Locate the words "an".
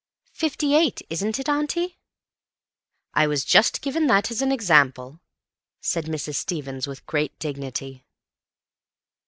4.41-4.51